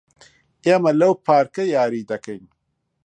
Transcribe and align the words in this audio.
ئێمە 0.65 0.91
لەو 0.99 1.13
پارکە 1.25 1.63
یاری 1.75 2.07
دەکەین. 2.11 2.43